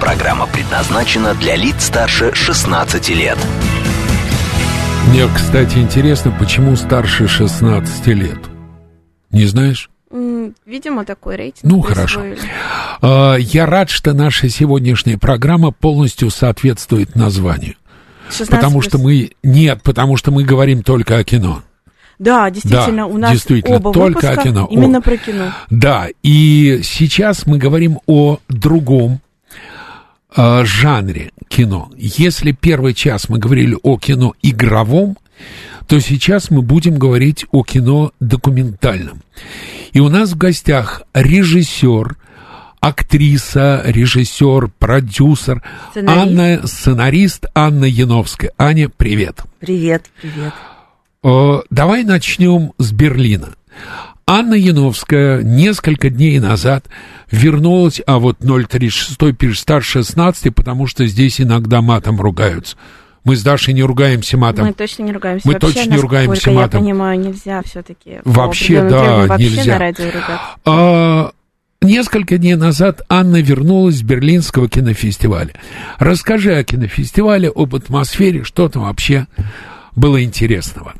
[0.00, 3.38] Программа предназначена для лиц старше 16 лет.
[5.08, 8.38] Мне, кстати, интересно, почему старше 16 лет?
[9.30, 9.90] Не знаешь?
[10.64, 11.64] Видимо, такой рейтинг.
[11.64, 12.20] Ну, хорошо.
[12.20, 12.40] присвоили.
[13.02, 17.74] А, Я рад, что наша сегодняшняя программа полностью соответствует названию.
[18.30, 18.84] 16 Потому плюс.
[18.84, 19.30] что мы...
[19.42, 21.62] Нет, потому что мы говорим только о кино.
[22.18, 24.66] Да, действительно, Да, у нас действительно, оба только о кино.
[24.70, 25.02] именно О.
[25.02, 25.52] про кино.
[25.70, 29.20] Да, и сейчас мы говорим о другом
[30.36, 31.90] э, жанре кино.
[31.96, 35.16] Если первый час мы говорили о кино игровом,
[35.86, 39.22] то сейчас мы будем говорить о кино документальном.
[39.92, 42.16] И у нас в гостях режиссер,
[42.80, 46.18] актриса, режиссер, продюсер, Сценарист.
[46.18, 48.52] Анна, сценарист Анна Яновская.
[48.58, 49.42] Аня, привет.
[49.60, 50.52] Привет, привет.
[51.24, 53.54] Э, Давай начнем с Берлина.
[54.30, 56.84] Анна Яновская несколько дней назад
[57.30, 62.76] вернулась, а вот 036 пишет старше 16, потому что здесь иногда матом ругаются.
[63.24, 64.66] Мы с Дашей не ругаемся матом.
[64.66, 65.48] Мы точно не ругаемся.
[65.48, 66.80] Мы Вообще, точно не ругаемся матом.
[66.80, 68.20] Я понимаю, нельзя все-таки.
[68.24, 69.72] Вообще, да, вообще нельзя.
[69.72, 70.40] на радио ругаться.
[70.66, 71.32] А,
[71.80, 75.52] Несколько дней назад Анна вернулась с Берлинского кинофестиваля.
[75.98, 79.26] Расскажи о кинофестивале, об атмосфере, что там вообще
[79.94, 80.92] было интересного.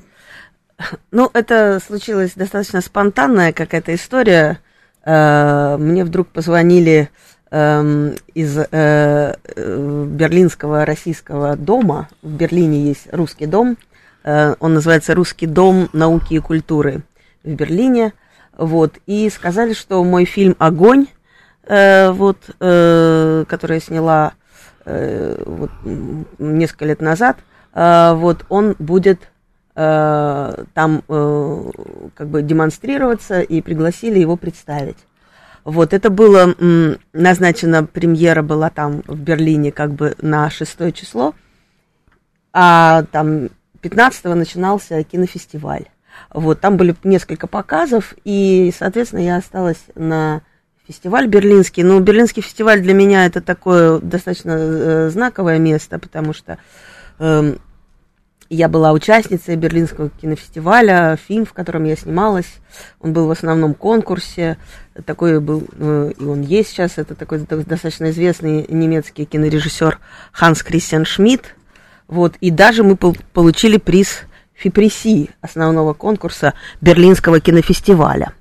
[1.10, 4.60] Ну, это случилась достаточно спонтанная какая-то история.
[5.04, 7.10] Э, Мне вдруг позвонили
[7.50, 12.08] эм, из э, Берлинского российского дома.
[12.22, 13.76] В Берлине есть русский дом.
[14.22, 17.02] Э, Он называется Русский дом науки и культуры
[17.42, 18.12] в Берлине.
[18.56, 18.98] Вот.
[19.06, 21.06] И сказали, что мой фильм Огонь,
[21.68, 24.32] вот, который я сняла
[24.84, 25.70] вот,
[26.38, 27.36] несколько лет назад,
[27.74, 29.28] вот, он будет
[29.78, 31.70] э, там э,
[32.16, 34.96] как бы демонстрироваться и пригласили его представить.
[35.64, 41.34] Вот, это было м, назначено, премьера была там в Берлине как бы на 6 число,
[42.52, 43.50] а там
[43.80, 45.86] 15 начинался кинофестиваль.
[46.34, 50.42] Вот, там были несколько показов, и, соответственно, я осталась на
[50.88, 51.84] фестиваль берлинский.
[51.84, 56.58] Ну, берлинский фестиваль для меня это такое достаточно э, знаковое место, потому что
[58.50, 62.58] я была участницей Берлинского кинофестиваля, фильм, в котором я снималась,
[63.00, 64.56] он был в основном конкурсе,
[65.04, 69.98] такой был, э, и он есть сейчас, это такой до- достаточно известный немецкий кинорежиссер
[70.32, 71.54] Ханс Кристиан Шмидт,
[72.06, 74.20] вот, и даже мы пол- получили приз
[74.54, 78.32] Фипреси, основного конкурса Берлинского кинофестиваля.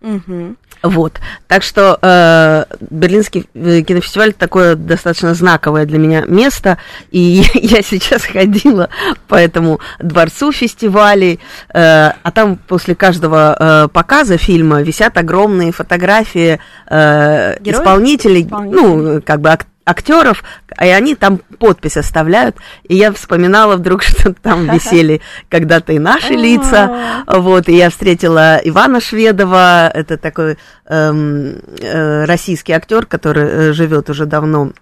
[0.00, 0.56] Мгм.
[0.82, 1.20] Вот.
[1.46, 6.78] Так что э, Берлинский э, кинофестиваль такое достаточно знаковое для меня место.
[7.10, 8.88] И я сейчас ходила
[9.28, 11.38] по этому дворцу фестивалей,
[11.74, 16.58] э, а там после каждого э, показа фильма висят огромные фотографии
[16.88, 18.80] э, исполнителей, Исполнителей.
[18.80, 20.44] ну, как бы ак- актеров,
[20.80, 22.56] и они там подпись оставляют.
[22.84, 27.24] И я вспоминала вдруг, что там висели когда-то и наши лица.
[27.26, 34.26] Вот, и я встретила Ивана Шведова, это такой эм, э, российский актер, который живет уже
[34.26, 34.72] давно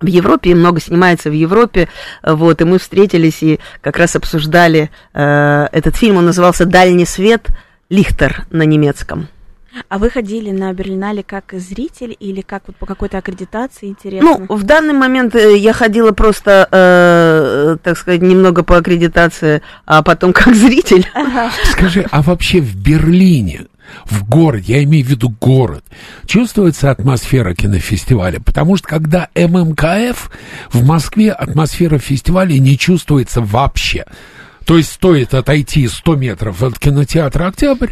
[0.00, 1.88] в Европе и много снимается в Европе,
[2.24, 7.48] вот, и мы встретились и как раз обсуждали э, этот фильм, он назывался «Дальний свет»,
[7.88, 9.28] Лихтер на немецком.
[9.88, 14.46] А вы ходили на Берлинале как зритель или как вот по какой-то аккредитации, интересно?
[14.48, 20.02] Ну, в данный момент э, я ходила просто, э, так сказать, немного по аккредитации, а
[20.02, 21.06] потом как зритель.
[21.70, 23.66] Скажи, а вообще в Берлине,
[24.04, 25.84] в городе, я имею в виду город,
[26.26, 28.40] чувствуется атмосфера кинофестиваля?
[28.40, 30.30] Потому что когда ММКФ,
[30.70, 34.04] в Москве атмосфера фестиваля не чувствуется вообще.
[34.64, 37.90] То есть стоит отойти 100 метров от кинотеатра «Октябрь»,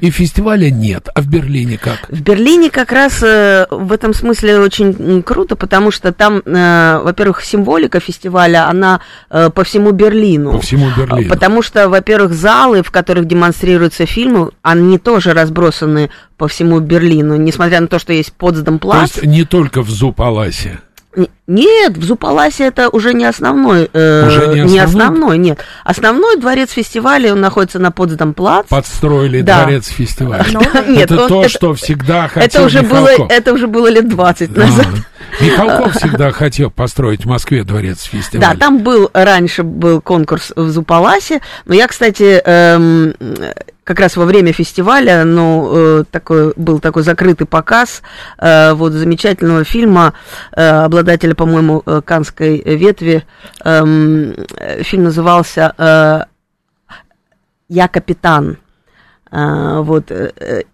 [0.00, 1.08] и фестиваля нет.
[1.14, 2.08] А в Берлине как?
[2.08, 7.42] В Берлине как раз э, в этом смысле очень круто, потому что там, э, во-первых,
[7.42, 9.00] символика фестиваля, она
[9.30, 10.52] э, по всему Берлину.
[10.52, 11.28] По всему Берлину.
[11.28, 17.80] Потому что, во-первых, залы, в которых демонстрируются фильмы, они тоже разбросаны по всему Берлину, несмотря
[17.80, 20.80] на то, что есть Потсдам То есть не только в Зупаласе.
[21.46, 23.90] Нет, в Зупаласе это уже не основной.
[23.92, 24.84] э, Уже не не основной?
[24.84, 25.58] основной, нет.
[25.84, 28.66] Основной дворец фестиваля, он находится на Потсдам-плац.
[28.68, 29.62] Подстроили Да.
[29.62, 30.44] дворец фестиваля.
[30.88, 33.30] Нет, это то, это- что всегда хотел Это уже, было, Михалков.
[33.30, 34.86] это уже было лет 20 А, назад.
[35.40, 38.52] Михалков всегда хотел построить в Москве дворец фестиваля.
[38.52, 43.14] Да, там был раньше был конкурс в Зупаласе, но я, кстати, эм,
[43.84, 48.02] как раз во время фестиваля, ну, э, такой, был такой закрытый показ
[48.38, 50.14] э, вот замечательного фильма
[50.52, 53.24] э, обладателя, по-моему, э, канской ветви.
[53.62, 54.34] Эм,
[54.80, 56.26] фильм назывался
[57.68, 58.58] «Я капитан».
[59.30, 60.12] Вот,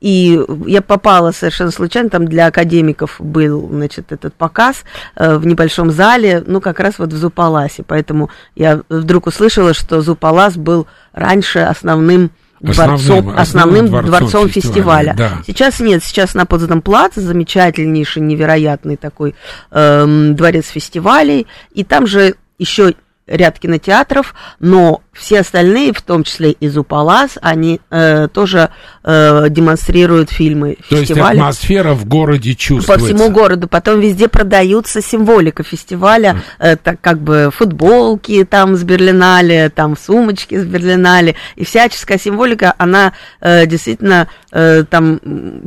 [0.00, 4.84] и я попала совершенно случайно, там для академиков был, значит, этот показ
[5.16, 10.58] в небольшом зале, ну, как раз вот в Зупаласе, поэтому я вдруг услышала, что Зупалас
[10.58, 15.14] был раньше Основным- дворцом, основным основным дворцом дворцом, фестиваля, фестиваля.
[15.16, 15.42] да.
[15.46, 19.34] Сейчас нет, сейчас на Потсдам плац замечательнейший, невероятный такой
[19.70, 22.94] эм, дворец фестивалей, и там же еще
[23.30, 28.70] ряд кинотеатров, но все остальные, в том числе и Зупалас, они э, тоже
[29.04, 31.38] э, демонстрируют фильмы То есть фестиваля.
[31.38, 33.06] атмосфера в городе По чувствуется.
[33.06, 33.68] всему городу.
[33.68, 40.56] Потом везде продаются символика фестиваля, э, так как бы футболки там с Берлинале, там сумочки
[40.56, 41.36] с Берлинале.
[41.56, 45.20] И всяческая символика, она э, действительно э, там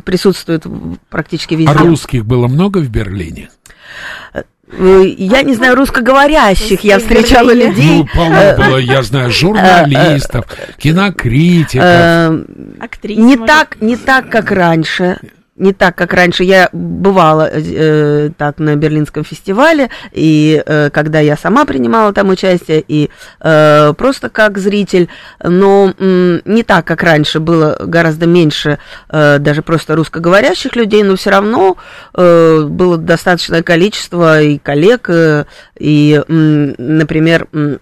[0.04, 0.63] присутствует
[1.09, 1.74] практически везде.
[1.74, 3.50] А русских было много в Берлине?
[4.71, 7.98] Э, Я не знаю русскоговорящих, я встречала людей.
[8.00, 10.45] Ну, полно было, я знаю, журналистов,
[10.77, 11.86] кинокритиков.
[11.86, 12.44] э,
[12.80, 15.18] Актрис, Не так, не так, как раньше.
[15.56, 16.44] Не так, как раньше.
[16.44, 22.84] Я бывала э, так на Берлинском фестивале, и э, когда я сама принимала там участие,
[22.88, 25.10] и э, просто как зритель,
[25.44, 28.80] но м, не так, как раньше, было гораздо меньше
[29.10, 31.78] э, даже просто русскоговорящих людей, но все равно
[32.16, 35.46] э, было достаточное количество и коллег, э,
[35.78, 37.80] и, м, например, м,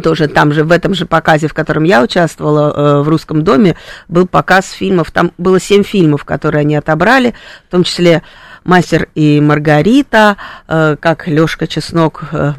[0.00, 3.76] тоже там же, в этом же показе, в котором я участвовала э, в Русском доме,
[4.08, 5.10] был показ фильмов.
[5.10, 7.34] Там было семь фильмов, которые они отобрали,
[7.68, 8.22] в том числе
[8.64, 10.36] Мастер и Маргарита,
[10.68, 12.24] э, как Лёшка Чеснок.
[12.32, 12.52] э,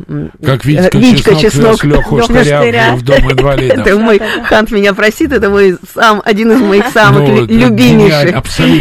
[0.45, 3.85] Как Витька, Витька Чеснок, вез Леху Штыря в дом инвалидов.
[3.85, 4.21] Это мой.
[4.45, 8.35] Хант меня простит, это мой сам, один из моих самых Ну, лю- это любимейших.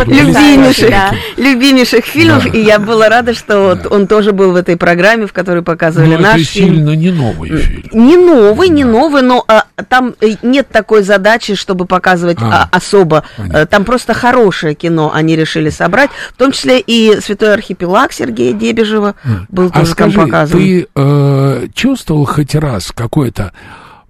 [0.07, 1.13] любимейших, Да.
[1.37, 2.51] любимейших фильмов, Да.
[2.59, 6.15] и я была рада, что он тоже был в этой программе, в которой показывали Но
[6.15, 6.75] это наш фильм.
[6.75, 7.83] сильно не новый фильм.
[7.93, 12.77] Не новый, не новый, но а, там э, нет такой задачи, чтобы показывать А, а,
[12.77, 13.25] особо.
[13.37, 13.67] понятно.
[13.67, 19.15] Там просто хорошее кино они решили собрать, в том числе и «Святой архипелаг» Сергея Дебежева
[19.49, 20.59] был А тоже там скажи, показан.
[20.59, 23.53] ты э, чувствовал хоть раз какое-то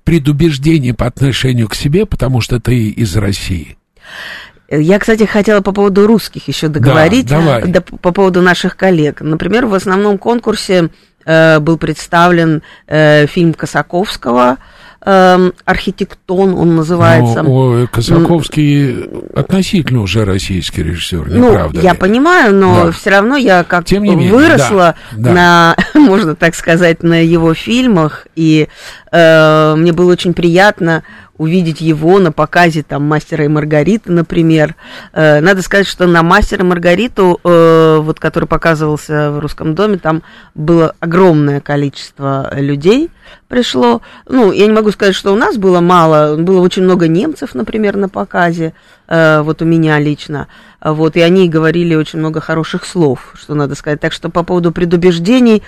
[0.04, 3.76] предубеждение по отношению к себе, потому что ты из России?
[4.70, 7.66] Я, кстати, хотела по поводу русских еще договорить, давай.
[7.66, 9.20] да, по поводу наших коллег.
[9.20, 10.88] Например, в основном конкурсе
[11.26, 14.56] э, был представлен э, фильм Косаковского
[15.04, 17.42] эм, «Архитектон», он называется.
[17.42, 21.98] Ну, о, Косаковский относительно уже российский режиссер, не Ну, правда я ли?
[21.98, 22.92] понимаю, но Да.
[22.92, 25.32] все равно я как Тем не менее, выросла да, да.
[25.32, 28.68] на, можно так сказать, на его фильмах, и
[29.10, 31.02] э, мне было очень приятно
[31.42, 34.76] увидеть его на показе там «Мастера и Маргариты», например.
[35.12, 39.98] Э, надо сказать, что на «Мастера и Маргариту», э, вот, который показывался в Русском доме,
[39.98, 40.22] там
[40.54, 43.10] было огромное количество людей
[43.48, 44.02] пришло.
[44.28, 47.96] Ну, я не могу сказать, что у нас было мало, было очень много немцев, например,
[47.96, 48.72] на показе,
[49.08, 50.46] э, вот у меня лично.
[50.80, 54.00] Вот, и они говорили очень много хороших слов, что надо сказать.
[54.00, 55.62] Так что по поводу предубеждений,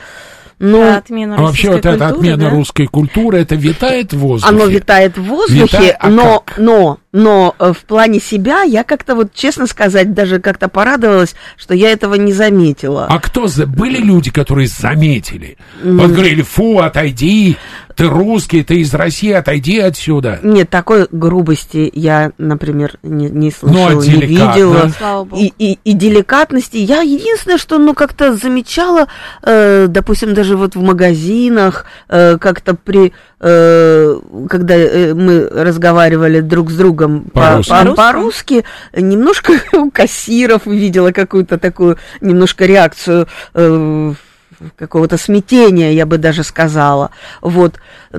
[0.58, 1.02] ну, А
[1.42, 2.50] вообще вот эта отмена да?
[2.50, 4.54] русской культуры, это витает в воздухе?
[4.54, 6.58] Оно витает в воздухе, Витает, а но, как?
[6.58, 11.73] но, но э, в плане себя я как-то вот, честно сказать, даже как-то порадовалась, что
[11.73, 13.06] я этого не заметила.
[13.09, 13.66] А кто за...
[13.66, 15.56] Были люди, которые заметили?
[15.80, 17.56] Вот говорили, фу, отойди,
[17.94, 20.40] ты русский, ты из России, отойди отсюда.
[20.42, 24.90] Нет, такой грубости я, например, не, не Ну, а слышала, не видела.
[24.99, 25.40] Слава богу.
[25.40, 26.78] И, и, и деликатности.
[26.78, 29.06] Я единственное, что, ну, как-то замечала,
[29.42, 33.12] э, допустим, даже вот в магазинах, э, как-то при,
[33.46, 37.70] э, когда э, мы разговаривали друг с другом По-русски.
[37.70, 38.64] по- по- по-русски,
[38.96, 44.12] немножко у кассиров видела какую-то такую немножко реакцию э,
[44.76, 47.11] какого-то смятения, я бы даже сказала.
[47.40, 47.75] Вот.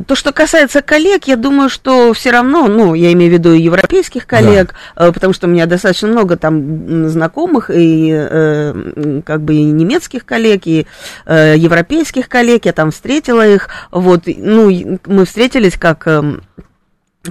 [0.08, 3.62] То, что касается коллег, я думаю, что все равно, ну, я имею в виду и
[3.62, 9.56] европейских коллег, э, потому что у меня достаточно много там знакомых и э, как бы
[9.56, 10.88] и немецких коллег, и
[11.26, 16.08] э, европейских коллег, я там встретила их, вот, ну, мы встретились как...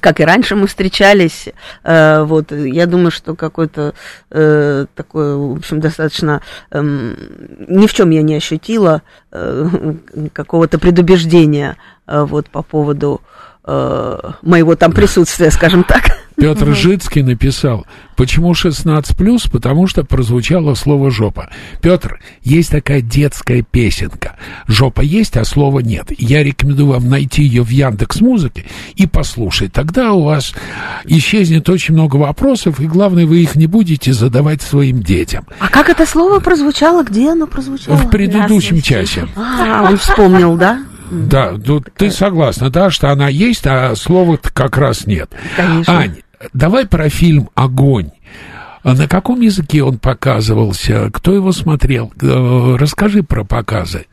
[0.00, 1.48] как и раньше мы встречались,
[1.82, 3.94] э, вот, я думаю, что какой-то
[4.30, 9.68] э, такой, в общем, достаточно, э, ни в чем я не ощутила э,
[10.32, 13.20] какого-то предубеждения, э, вот, по поводу
[13.64, 16.04] э, моего там присутствия, скажем так.
[16.44, 17.86] Петр Жицкий написал,
[18.16, 19.44] почему 16 плюс?
[19.44, 21.48] Потому что прозвучало слово жопа.
[21.80, 24.36] Петр, есть такая детская песенка.
[24.66, 26.08] Жопа есть, а слова нет.
[26.18, 29.72] Я рекомендую вам найти ее в Яндекс Музыке и послушать.
[29.72, 30.52] Тогда у вас
[31.06, 35.46] исчезнет очень много вопросов, и главное, вы их не будете задавать своим детям.
[35.60, 37.04] А как это слово прозвучало?
[37.04, 37.96] Где оно прозвучало?
[37.96, 39.26] В предыдущем часе.
[39.34, 40.82] А, он вспомнил, да?
[41.10, 45.30] Да, ну, ты согласна, да, что она есть, а слова как раз нет.
[45.56, 45.98] Конечно.
[45.98, 46.16] Ань,
[46.52, 48.10] давай про фильм «Огонь».
[48.84, 51.10] А на каком языке он показывался?
[51.10, 52.12] Кто его смотрел?
[52.20, 54.06] Э, Расскажи про показы.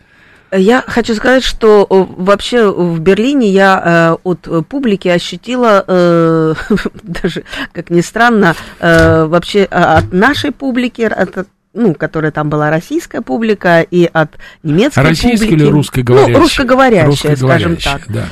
[0.53, 5.83] Я хочу сказать, что э, вообще в Берлине я э, от публики ощутила,
[7.03, 13.22] даже, как ни странно, вообще а, от нашей публики, от ну, которая там была российская
[13.22, 15.54] публика, и от немецкой Российская публики.
[15.54, 16.34] или русскоговорящая?
[16.34, 18.01] Ну, русскоговорящая, скажем так.
[18.10, 18.25] да.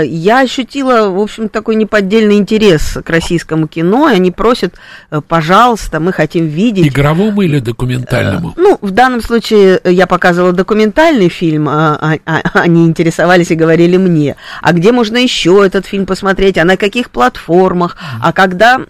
[0.00, 4.74] Э, Я ощутила, в общем, такой неподдельный интерес к российскому кино, и они просят,
[5.10, 6.86] э, пожалуйста, мы хотим видеть...
[6.88, 8.52] Игровому или документальному?
[8.56, 13.96] Ну, в данном случае я показывала документальный фильм, а, а- а- они интересовались и говорили
[13.96, 18.80] мне, а где можно еще этот фильм посмотреть, а на каких платформах, а когда,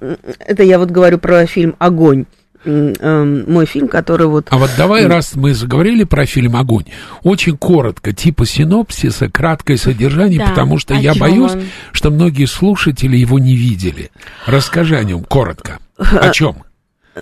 [0.41, 2.25] это я вот говорю про фильм «Огонь»,
[2.67, 4.49] мой фильм, который вот...
[4.51, 6.85] А вот давай, раз мы заговорили про фильм «Огонь»,
[7.23, 11.63] очень коротко, типа синопсиса, краткое содержание, Да, потому что я боюсь, он?
[11.93, 14.11] что многие слушатели его не видели.
[14.47, 15.79] Расскажи о нем коротко.
[15.97, 16.57] О чем?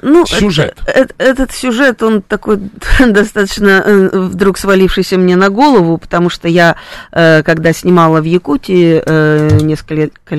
[0.02, 0.76] Ну, Сюжет.
[0.88, 2.58] э- э- этот сюжет, он такой
[3.06, 6.74] достаточно э, вдруг свалившийся мне на голову, потому что я,
[7.12, 10.34] э, когда снимала в Якутии э, несколько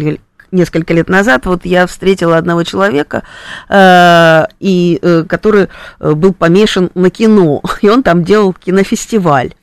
[0.56, 3.24] несколько лет назад, вот я встретила одного человека,
[3.70, 5.68] э, и, э, который
[6.00, 9.54] э, был помешан на кино, и он там делал кинофестиваль.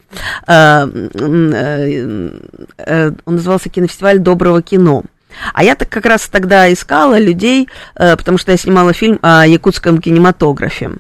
[0.47, 2.31] Э, э,
[2.79, 5.03] э, Он назывался кинофестиваль доброго кино.
[5.55, 9.47] А я так как раз тогда искала людей, э, потому что я снимала фильм о
[9.47, 10.93] якутском кинематографе.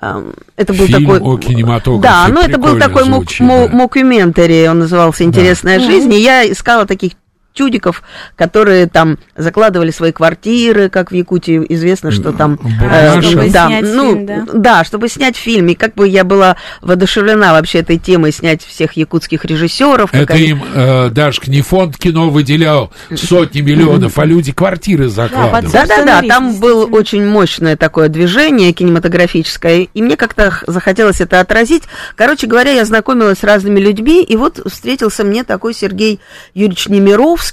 [0.00, 1.20] Эм, Это был Фильм такой...
[1.20, 2.02] о кинематографе.
[2.02, 3.68] Да, ну это был такой мок- да.
[3.74, 7.12] мокюментари, он назывался «Интересная жизнь», и я искала таких
[7.56, 8.02] чудиков,
[8.36, 12.56] которые там закладывали свои квартиры, как в Якутии известно, что там...
[12.56, 13.30] Бурнаше.
[13.30, 14.44] Чтобы да, снять ну, фильм, да?
[14.54, 15.68] да, чтобы снять фильм.
[15.68, 20.12] И как бы я была воодушевлена вообще этой темой снять всех якутских режиссеров.
[20.12, 25.72] Это они- им, э, Дашка, не фонд кино выделял сотни миллионов, а люди квартиры закладывали.
[25.72, 31.84] Да-да-да, там было очень мощное такое движение кинематографическое, и мне как-то захотелось это отразить.
[32.14, 36.20] Короче говоря, я знакомилась с разными людьми, и вот встретился мне такой Сергей
[36.54, 37.45] Юрьевич Немировский,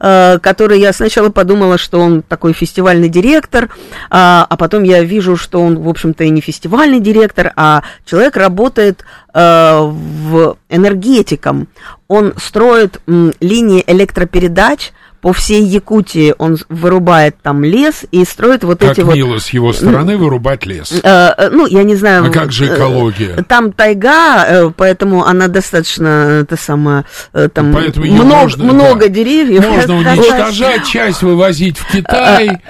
[0.00, 3.70] э, который я сначала подумала, что он такой фестивальный директор,
[4.10, 8.36] а, а потом я вижу, что он, в общем-то, и не фестивальный директор, а человек
[8.36, 11.68] работает э, в энергетиком.
[12.08, 14.92] Он строит линии электропередач,
[15.22, 19.14] по всей Якутии он вырубает там лес и строит вот Как эти вот...
[19.14, 20.92] мило с его стороны вырубать лес.
[20.92, 22.26] э, э, ну, я не знаю...
[22.26, 23.44] А как же э, экология?
[23.46, 27.04] Там тайга, э, поэтому она достаточно, это самое,
[27.54, 29.08] там Поэтому много, можно, много да.
[29.08, 29.64] деревьев.
[29.64, 32.60] Можно уничтожать, часть вывозить в Китай.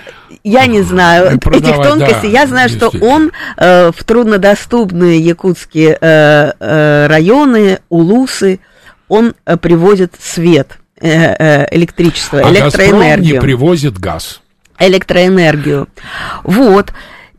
[0.44, 2.32] Я не знаю этих тонкостей.
[2.32, 8.60] да, Я знаю, что он э, в труднодоступные якутские э, э, районы, улусы,
[9.08, 13.40] он э, привозит свет, электричество, А «Газпром» не электроэнергию.
[13.40, 14.40] привозит газ.
[14.78, 15.88] электроэнергию.
[16.44, 16.92] Вот.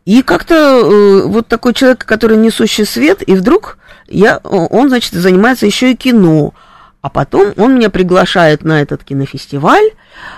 [0.05, 3.77] И как-то э, вот такой человек, который несущий свет, и вдруг
[4.08, 6.53] я, он, значит, занимается еще и кино.
[7.01, 9.91] А потом он меня приглашает на этот кинофестиваль,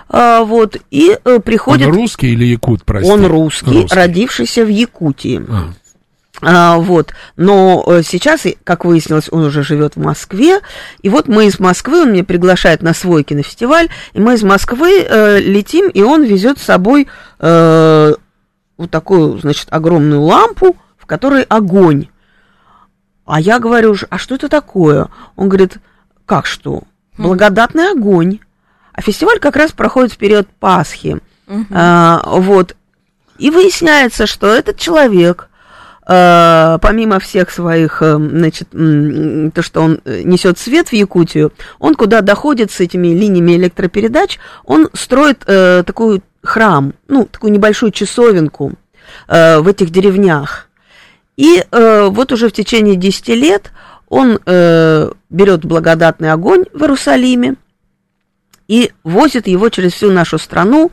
[0.09, 1.87] а, вот, и э, приходит...
[1.87, 3.09] Он русский или якут, прости?
[3.09, 5.45] Он русский, родившийся в Якутии.
[5.47, 5.73] А.
[6.41, 7.13] А, вот.
[7.37, 10.59] Но э, сейчас, как выяснилось, он уже живет в Москве.
[11.01, 15.01] И вот мы из Москвы, он меня приглашает на свой кинофестиваль, и мы из Москвы
[15.01, 17.07] э, летим, и он везет с собой
[17.39, 18.13] э,
[18.77, 22.07] вот такую, значит, огромную лампу, в которой огонь.
[23.25, 25.07] А я говорю, «Ж- а что это такое?
[25.35, 25.77] Он говорит,
[26.25, 26.83] как что?
[27.17, 28.39] Благодатный огонь.
[28.91, 31.17] А фестиваль как раз проходит в период Пасхи.
[31.71, 32.75] А, вот.
[33.37, 35.49] И выясняется, что этот человек,
[36.07, 42.71] помимо всех своих, э, значит, то, что он несет свет в Якутию, он куда доходит
[42.71, 48.73] с этими линиями электропередач, он строит э, такой храм, ну, такую небольшую часовенку
[49.27, 50.69] э, в этих деревнях.
[51.37, 53.71] И э, вот уже в течение 10 лет
[54.07, 57.55] он э, берет благодатный огонь в Иерусалиме
[58.67, 60.91] и возит его через всю нашу страну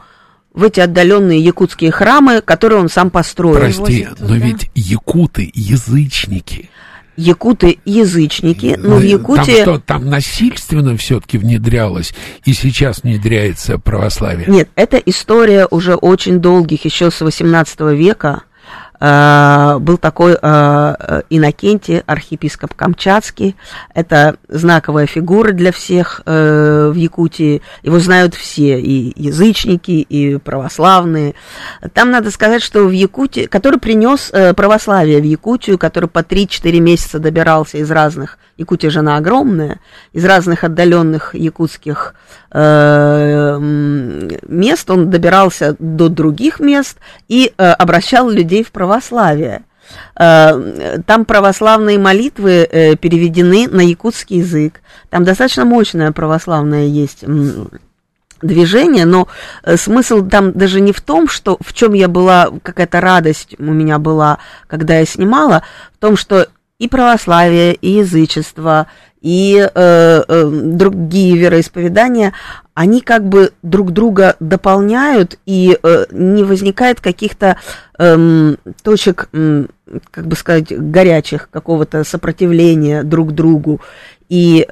[0.54, 3.56] в эти отдаленные якутские храмы, которые он сам построил.
[3.56, 6.68] Прости, но ведь якуты язычники.
[7.14, 9.64] Якуты язычники, но в Якутии...
[9.64, 12.14] Там что, там насильственно все-таки внедрялось,
[12.46, 14.46] и сейчас внедряется православие?
[14.48, 18.44] Нет, это история уже очень долгих, еще с 18 века,
[19.02, 23.56] был такой э, Иннокентий, архиепископ Камчатский.
[23.94, 27.62] Это знаковая фигура для всех э, в Якутии.
[27.82, 31.34] Его знают все, и язычники, и православные.
[31.94, 37.18] Там надо сказать, что в Якутии, который принес православие в Якутию, который по 3-4 месяца
[37.18, 39.80] добирался из разных Якутия же она огромная,
[40.12, 42.14] из разных отдаленных якутских
[42.50, 48.91] э, мест он добирался до других мест и э, обращал людей в православие.
[50.18, 54.80] Э, там православные молитвы э, переведены на якутский язык.
[55.10, 57.24] Там достаточно мощное православное есть
[58.42, 59.28] движение, но
[59.62, 63.64] э, смысл там даже не в том, что в чем я была, какая-то радость у
[63.64, 65.62] меня была, когда я снимала,
[65.94, 68.88] в том, что и православие, и язычество,
[69.22, 72.32] и э, э, другие вероисповедания,
[72.74, 77.56] они как бы друг друга дополняют, и э, не возникает каких-то
[77.98, 79.66] э, точек, э,
[80.10, 83.80] как бы сказать, горячих, какого-то сопротивления друг другу.
[84.28, 84.66] И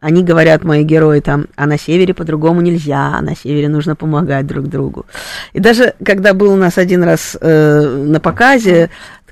[0.00, 4.46] они говорят, мои герои, там, а на севере по-другому нельзя, а на севере нужно помогать
[4.46, 5.04] друг другу.
[5.52, 8.88] И даже когда был у нас один раз э, на показе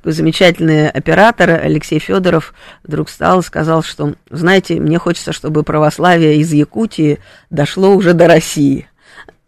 [0.09, 6.37] такой замечательный оператор Алексей Федоров вдруг встал и сказал, что, знаете, мне хочется, чтобы православие
[6.37, 7.19] из Якутии
[7.51, 8.88] дошло уже до России.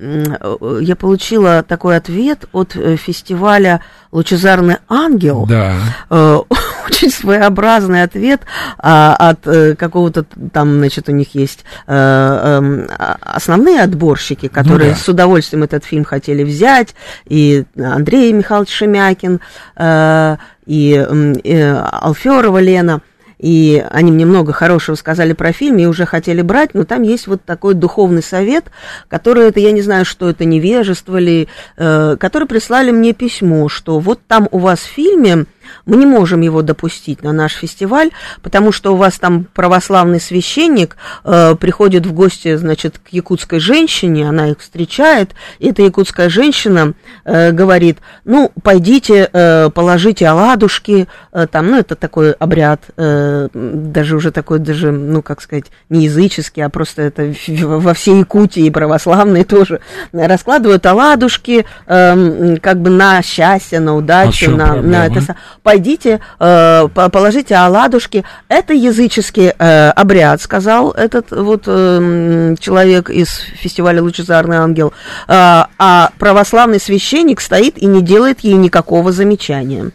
[0.80, 5.46] я получила такой ответ от э, фестиваля «Лучезарный ангел».
[5.46, 5.76] Да.
[6.10, 6.40] Э,
[6.90, 8.40] очень своеобразный ответ
[8.78, 12.86] а, от э, какого-то там, значит, у них есть э, э,
[13.20, 15.00] основные отборщики, которые ну, да.
[15.00, 19.38] с удовольствием этот фильм хотели взять, и Андрей Михайлович Шемякин,
[19.76, 21.06] э, и
[21.44, 23.02] э, Алферова Лена–
[23.38, 27.27] и они мне много хорошего сказали про фильм, и уже хотели брать, но там есть
[27.27, 28.66] вот такой духовный совет,
[29.09, 33.99] который, это я не знаю, что это, невежество ли, э, который прислали мне письмо, что
[33.99, 35.46] вот там у вас в фильме
[35.85, 38.11] мы не можем его допустить на наш фестиваль,
[38.42, 44.29] потому что у вас там православный священник э, приходит в гости, значит, к якутской женщине,
[44.29, 51.46] она их встречает, и эта якутская женщина э, говорит, ну, пойдите, э, положите оладушки, э,
[51.50, 56.64] там, ну, это такой обряд, э, даже уже такой, даже, ну, как сказать, не языческий,
[56.64, 57.33] а просто это
[57.64, 59.81] во всей Якутии православные тоже
[60.12, 66.88] раскладывают оладушки, э, как бы на счастье, на удачу, а на, на это пойдите, э,
[66.94, 68.24] положите оладушки.
[68.46, 74.92] Это языческий э, обряд, сказал этот вот э, человек из фестиваля «Лучезарный ангел».
[75.26, 79.90] Э, а православный священник стоит и не делает ей никакого замечания.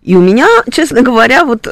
[0.00, 1.68] И у меня, честно говоря, вот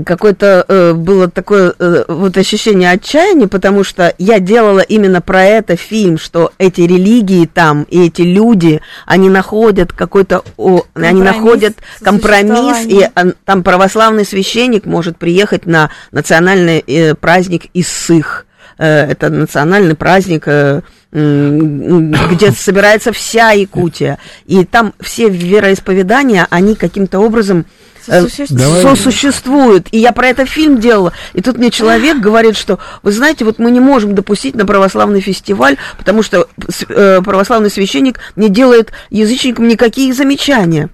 [0.00, 5.76] какое-то э, было такое э, вот ощущение отчаяния, потому что я делала именно про это
[5.76, 12.86] фильм, что эти религии там и эти люди, они находят какой-то, о, они находят компромисс,
[12.86, 18.46] и а, там православный священник может приехать на национальный э, праздник Иссых.
[18.78, 20.80] Э, это национальный праздник, э,
[21.12, 27.66] где собирается вся Якутия, и там все вероисповедания, они каким-то образом
[28.08, 29.88] Э, сосуществуют.
[29.92, 31.12] И я про это фильм делала.
[31.34, 35.20] И тут мне человек говорит, что, вы знаете, вот мы не можем допустить на православный
[35.20, 36.48] фестиваль, потому что
[36.88, 40.88] э, православный священник не делает язычникам никакие замечания.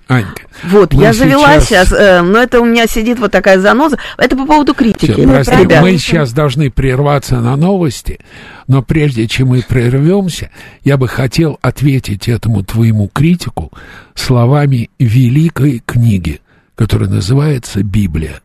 [0.64, 1.92] Вот, я завелась, сейчас...
[1.92, 3.96] э, но это у меня сидит вот такая заноза.
[4.16, 5.12] Это по поводу критики.
[5.12, 5.82] Все, прости, ребят.
[5.82, 8.18] Мы сейчас должны прерваться на новости,
[8.66, 10.50] но прежде чем мы прервемся,
[10.84, 13.72] я бы хотел ответить этому твоему критику
[14.14, 16.40] словами великой книги–
[16.78, 18.40] которая называется Библия.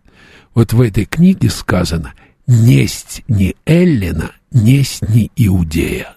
[0.55, 2.13] Вот в этой книге сказано
[2.47, 6.15] «Несть не Эллина, несть не Иудея».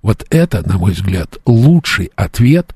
[0.00, 2.72] Вот это, на мой взгляд, лучший ответ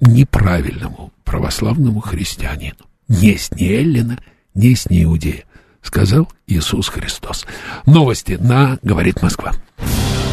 [0.00, 2.86] неправильному православному христианину.
[3.06, 4.18] Несть не Эллина,
[4.52, 5.44] несть не Иудея,
[5.80, 7.46] сказал Иисус Христос.
[7.86, 9.52] Новости на «Говорит Москва».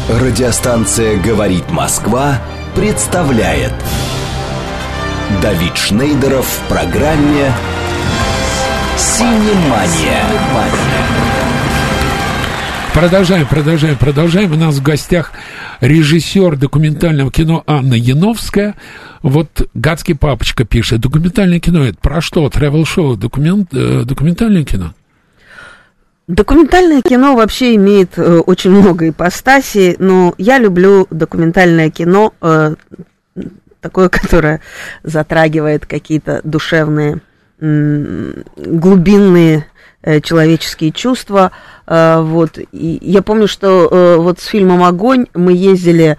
[0.08, 2.42] Радиостанция «Говорит Москва»
[2.74, 3.74] представляет
[5.42, 7.50] Давид Шнейдеров в программе
[8.98, 10.24] «Синемания».
[12.92, 14.52] Продолжаем, продолжаем, продолжаем.
[14.52, 15.32] У нас в гостях
[15.80, 18.74] режиссер документального кино Анна Яновская.
[19.22, 21.00] Вот «Гадский папочка» пишет.
[21.00, 22.50] Документальное кино это про что?
[22.50, 24.92] Тревел-шоу, документ, э, документальное кино?
[26.26, 32.74] Документальное кино вообще имеет э, очень много ипостасей, но я люблю документальное кино, э,
[33.80, 34.60] такое, которое
[35.02, 37.20] затрагивает какие-то душевные,
[38.56, 39.66] глубинные
[40.02, 41.52] э, человеческие чувства.
[41.86, 42.58] Э, вот.
[42.58, 46.16] И я помню, что э, вот с фильмом «Огонь» мы ездили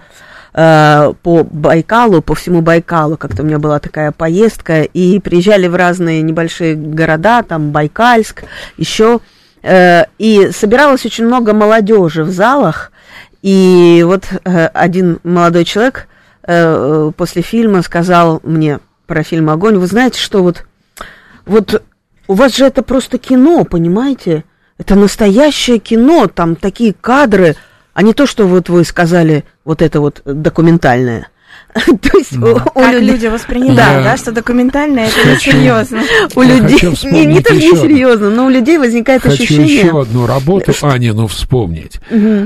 [0.54, 6.20] по Байкалу, по всему Байкалу, как-то у меня была такая поездка, и приезжали в разные
[6.20, 8.44] небольшие города, там Байкальск,
[8.76, 9.20] еще
[9.64, 12.92] и собиралось очень много молодежи в залах,
[13.40, 16.06] и вот один молодой человек
[16.46, 20.64] э, после фильма сказал мне про фильм «Огонь», вы знаете, что вот,
[21.46, 21.82] вот
[22.28, 24.44] у вас же это просто кино, понимаете?
[24.78, 27.56] Это настоящее кино, там такие кадры,
[27.94, 31.28] а не то, что вот вы сказали, вот это вот документальное.
[32.02, 33.00] То есть у, людей...
[33.00, 34.02] люди воспринимают, да.
[34.02, 36.02] да, что документальное это несерьезно.
[36.34, 39.78] У людей не, не то несерьезно, но у людей возникает хочу ощущение.
[39.78, 42.00] еще одну работу Анину вспомнить.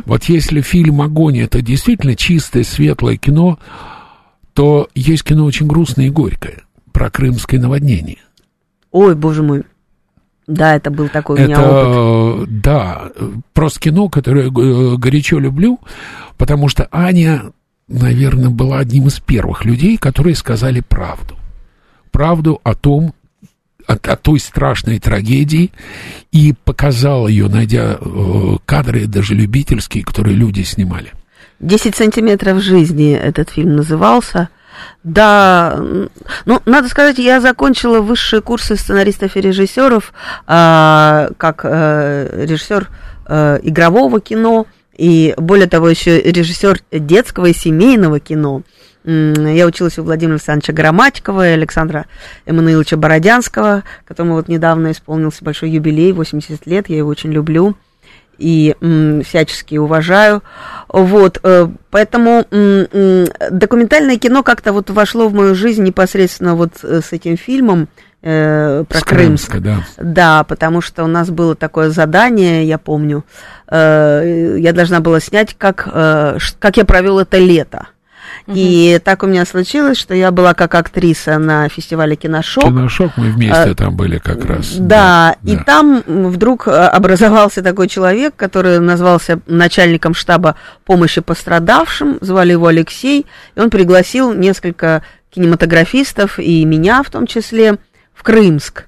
[0.04, 3.58] Вот если фильм "Огонь" это действительно чистое светлое кино,
[4.52, 6.62] то есть кино очень грустное и горькое
[6.92, 8.18] про крымское наводнение.
[8.90, 9.64] Ой, боже мой.
[10.46, 12.60] Да, это был такой у меня это, опыт.
[12.60, 13.10] Да,
[13.52, 15.80] просто кино, которое я э, горячо люблю,
[16.38, 17.52] потому что Аня
[17.88, 21.36] наверное, была одним из первых людей, которые сказали правду.
[22.10, 23.14] Правду о том,
[23.86, 25.72] о, о той страшной трагедии
[26.32, 31.12] и показал ее, найдя э, кадры даже любительские, которые люди снимали.
[31.60, 34.48] «Десять сантиметров жизни» этот фильм назывался.
[35.02, 35.78] Да,
[36.44, 40.12] ну, надо сказать, я закончила высшие курсы сценаристов и режиссеров,
[40.46, 42.88] э, как э, режиссер
[43.26, 44.66] э, игрового кино,
[44.96, 48.62] и более того, еще режиссер детского и семейного кино.
[49.04, 52.06] Я училась у Владимира Александровича Грамматикова и Александра
[52.44, 57.76] Эммануиловича Бородянского, которому вот недавно исполнился большой юбилей, 80 лет, я его очень люблю
[58.38, 60.42] и м, всячески уважаю.
[60.88, 67.00] Вот, э, поэтому м, документальное кино как-то вот вошло в мою жизнь непосредственно вот э,
[67.00, 67.88] с этим фильмом
[68.22, 69.58] э, про Крымск.
[69.58, 69.84] да.
[69.98, 73.24] да, потому что у нас было такое задание, я помню,
[73.68, 77.88] э, я должна была снять, как, э, как я провел это лето.
[78.46, 82.64] И так у меня случилось, что я была как актриса на фестивале Киношок.
[82.64, 84.74] Киношок мы вместе а, там были как раз.
[84.76, 85.64] Да, да, и да.
[85.64, 90.54] там вдруг э, образовался такой человек, который назвался начальником штаба
[90.84, 97.76] помощи пострадавшим, звали его Алексей, и он пригласил несколько кинематографистов и меня в том числе
[98.14, 98.85] в Крымск.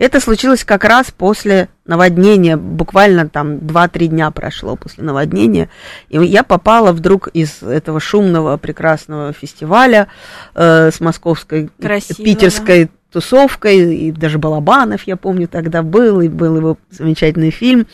[0.00, 5.68] Это случилось как раз после наводнения, буквально там 2-3 дня прошло после наводнения,
[6.08, 10.08] и я попала вдруг из этого шумного, прекрасного фестиваля
[10.54, 12.90] э, с московской, Красиво, питерской да.
[13.12, 17.86] тусовкой, и даже Балабанов, я помню, тогда был, и был его замечательный фильм.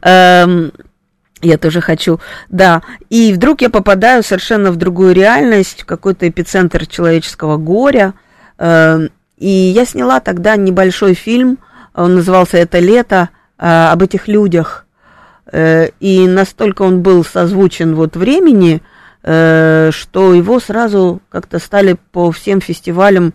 [0.00, 0.72] Эм,
[1.42, 2.80] я тоже хочу, да.
[3.10, 8.14] И вдруг я попадаю совершенно в другую реальность, в какой-то эпицентр человеческого горя,
[8.56, 11.58] э, и я сняла тогда небольшой фильм,
[11.94, 14.84] он назывался «Это лето», а, об этих людях.
[15.52, 18.82] Э, и настолько он был созвучен вот времени,
[19.22, 23.32] э, что его сразу как-то стали по всем фестивалям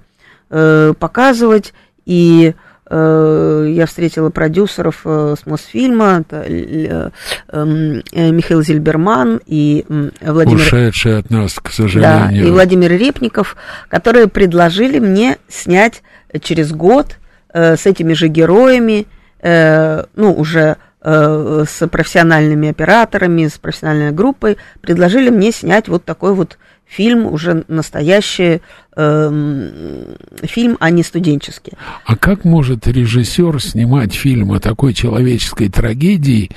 [0.49, 1.73] э, показывать.
[2.05, 2.53] И
[2.89, 7.11] я встретила продюсеров с Мосфильма, это
[7.51, 9.85] Михаил Зильберман и
[10.21, 10.61] Владимир...
[10.61, 12.43] Ушедший от нас, к сожалению.
[12.43, 13.55] Да, и Владимир Репников,
[13.89, 16.01] которые предложили мне снять
[16.41, 17.17] через год
[17.53, 19.05] с этими же героями,
[19.41, 26.57] ну, уже с профессиональными операторами, с профессиональной группой, предложили мне снять вот такой вот
[26.89, 28.61] фильм, уже настоящий
[28.95, 31.73] э, фильм, а не студенческий.
[32.05, 36.49] А как может режиссер снимать фильм о такой человеческой трагедии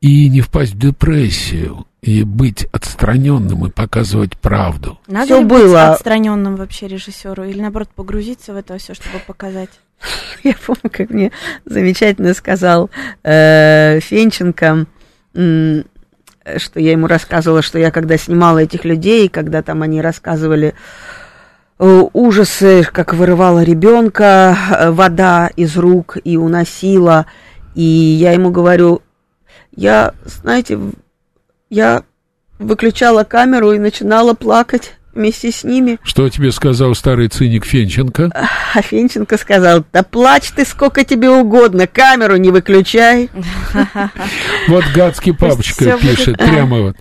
[0.00, 1.86] и не впасть в депрессию?
[2.02, 4.96] и быть отстраненным и показывать правду.
[5.08, 5.62] Надо Всё ли было.
[5.62, 9.70] быть отстраненным вообще режиссеру или наоборот погрузиться в это все, чтобы показать?
[10.44, 11.32] Я помню, как мне
[11.64, 12.90] замечательно сказал
[13.24, 14.86] э, Фенченко,
[16.58, 20.74] что я ему рассказывала, что я когда снимала этих людей, когда там они рассказывали
[21.78, 27.26] э, ужасы, как вырывала ребенка э, вода из рук и уносила,
[27.74, 29.02] и я ему говорю,
[29.74, 30.78] я, знаете,
[31.68, 32.02] я
[32.58, 35.98] выключала камеру и начинала плакать вместе с ними.
[36.02, 38.30] Что тебе сказал старый циник Фенченко?
[38.74, 43.30] А Фенченко сказал, да плачь ты сколько тебе угодно, камеру не выключай.
[44.68, 46.96] Вот гадский папочка пишет, прямо вот.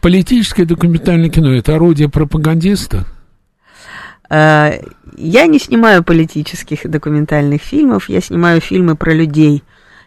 [0.00, 3.04] Политическое документальное кино– это орудие пропагандиста?
[4.30, 4.80] Э,
[5.16, 9.62] Я не снимаю политических документальных фильмов, я снимаю фильмы про людей.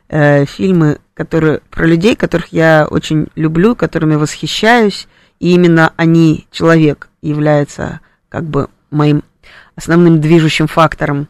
[0.10, 5.08] Э, Фильмы, которые, про людей, которых я очень люблю, которыми восхищаюсь,
[5.40, 9.24] и именно они, человек, является как бы моим
[9.76, 11.28] основным движущим фактором,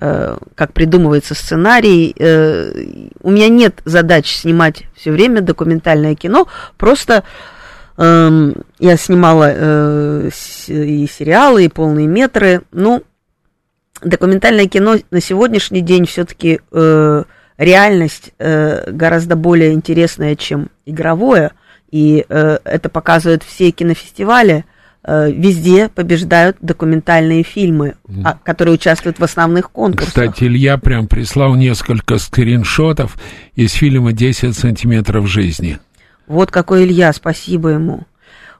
[0.00, 2.14] э, как придумывается сценарий.
[2.18, 2.72] Э,
[3.22, 7.24] У меня нет задач снимать все время документальное кино, просто
[7.96, 10.30] Эм, я снимала э,
[10.68, 12.62] и сериалы, и полные метры.
[12.72, 13.04] Ну,
[14.02, 16.60] документальное кино на сегодняшний день все-таки
[17.56, 21.52] реальность гораздо более интересная, чем игровое.
[21.92, 24.64] И э, это показывают все кинофестивали.
[25.06, 30.08] Э, везде побеждают документальные фильмы, а, которые участвуют в основных конкурсах.
[30.08, 33.18] Кстати, Илья прям прислал несколько скриншотов
[33.54, 35.78] из фильма «10 сантиметров жизни».
[36.26, 38.04] Вот какой Илья, спасибо ему.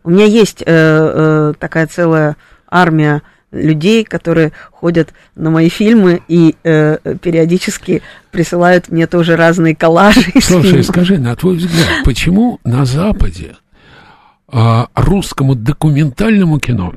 [0.03, 2.37] У меня есть э, э, такая целая
[2.69, 10.31] армия людей, которые ходят на мои фильмы и э, периодически присылают мне тоже разные коллажи.
[10.43, 13.55] Слушай, скажи, на твой взгляд, почему на Западе
[14.95, 16.95] русскому документальному кино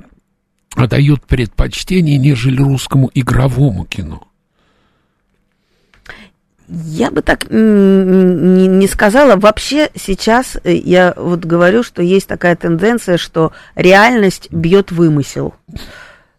[0.76, 4.28] отдают предпочтение, нежели русскому игровому кино?
[6.68, 9.38] Я бы так не, не сказала.
[9.38, 15.56] Вообще сейчас э, я вот говорю, что есть такая тенденция, что реальность бьет вымысел.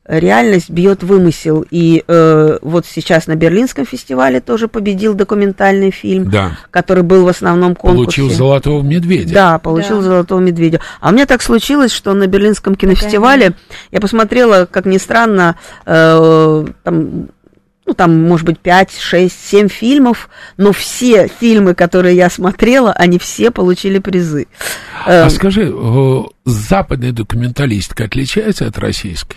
[0.08, 1.66] Реальность бьет вымысел.
[1.70, 6.56] И э, вот сейчас на Берлинском фестивале тоже победил документальный фильм, Да.
[6.70, 8.04] который был в основном конкурсе.
[8.22, 9.34] Получил «Золотого медведя».
[9.34, 10.02] Да, получил Да.
[10.04, 10.80] золотого медведя.
[11.02, 13.52] А у меня так случилось, что на Берлинском кинофестивале
[13.90, 17.28] я посмотрела, как ни странно, э, там,
[17.84, 23.18] ну, там, может быть, 5, 6, 7 фильмов, но все фильмы, которые я смотрела, они
[23.18, 24.46] все получили призы.
[25.06, 29.36] Э, А скажи, э, западная документалистика отличается от российской?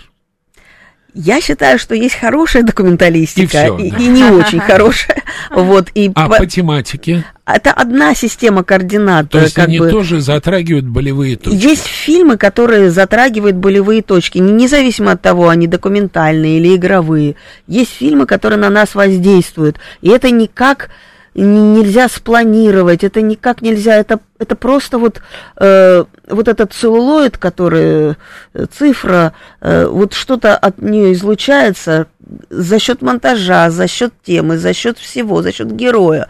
[1.13, 3.97] Я считаю, что есть хорошая документалистика И всё, и, да.
[3.97, 5.23] и не очень хорошая.
[5.51, 7.25] Вот, и А по- по тематике?
[7.45, 9.29] это одна система координат.
[9.29, 9.89] То есть как они бы.
[9.89, 11.55] тоже затрагивают болевые точки?
[11.57, 17.35] Есть фильмы, которые затрагивают болевые точки, не- независимо от того, они документальные или игровые.
[17.67, 19.77] Есть фильмы, которые на нас воздействуют.
[20.01, 20.89] И это никак
[21.33, 25.21] нельзя спланировать, это никак нельзя, это, это просто вот,
[25.57, 28.15] э, вот этот целлулоид, который,
[28.53, 32.07] э, цифра, э, вот что-то от нее излучается
[32.49, 36.27] за счет монтажа, за счет темы, за счет всего, за счет героя.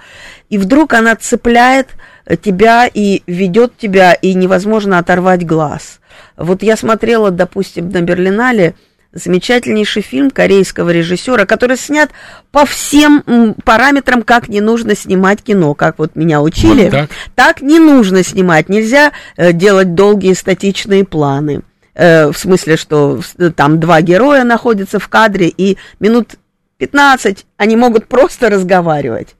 [0.49, 1.89] И вдруг она цепляет
[2.25, 5.99] э, тебя и ведет тебя, и невозможно оторвать глаз.
[6.37, 8.75] Вот я смотрела, допустим, на Берлинале
[9.13, 12.11] замечательнейший фильм корейского режиссера, который снят
[12.51, 16.83] по всем параметрам, как не нужно снимать кино, как вот меня учили.
[16.83, 17.09] Вот так.
[17.35, 21.61] Так не нужно снимать, нельзя э, делать долгие статичные планы.
[21.93, 23.21] Э, в смысле, что
[23.55, 26.35] там два героя находятся в кадре, и минут
[26.77, 29.35] 15 они могут просто разговаривать.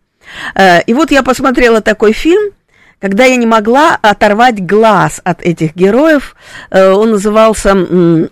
[0.54, 2.52] Э, и вот я посмотрела такой фильм,
[3.00, 6.36] когда я не могла оторвать глаз от этих героев.
[6.70, 8.30] Он назывался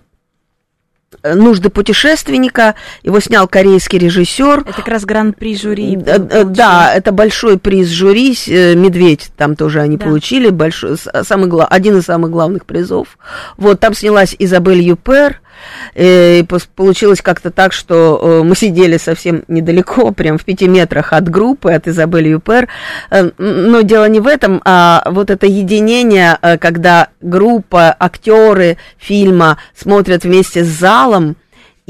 [1.23, 2.75] «Нужды путешественника».
[3.03, 4.59] Его снял корейский режиссер.
[4.61, 5.95] Это как раз гран-при жюри.
[5.95, 6.43] Д- получил.
[6.45, 10.05] Да, это большой приз жюри, э, «Медведь» там тоже они Да.
[10.05, 13.17] получили, большой, самый, один из самых главных призов.
[13.57, 15.48] Вот, там снялась Изабель Юпер, э,
[15.95, 21.13] и пос- получилось как-то так, что э, мы сидели совсем недалеко, прям в пяти метрах
[21.13, 22.67] от группы, от Изабель Юпер,
[23.09, 29.57] Э, но дело не в этом, а вот это единение, э, когда группа, актеры фильма
[29.75, 31.35] смотрят вместе с залом,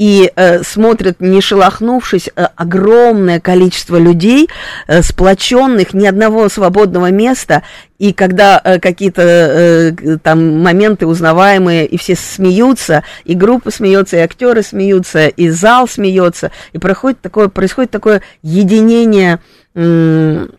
[0.00, 4.48] и э, смотрят, не шелохнувшись, э, огромное количество людей,
[4.86, 7.64] э, сплоченных, ни одного свободного места,
[7.98, 14.20] и когда э, какие-то э, там моменты узнаваемые, и все смеются, и группа смеется, и
[14.20, 19.40] актеры смеются, и зал смеется, и проходит такое, происходит такое единение
[19.74, 20.50] м,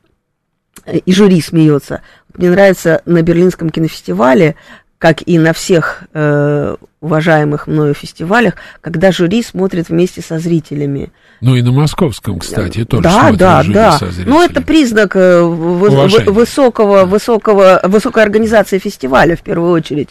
[0.85, 2.01] и жюри смеется.
[2.35, 4.55] Мне нравится на Берлинском кинофестивале,
[4.99, 11.11] как и на всех э, уважаемых мною фестивалях, когда жюри смотрит вместе со зрителями.
[11.41, 13.91] Ну и на московском, кстати, тоже да, смотрят да, жюри да.
[13.97, 14.29] со зрителями.
[14.29, 15.89] Ну это признак э, вы-
[16.31, 20.09] высокого, высокого, высокой организации фестиваля в первую очередь.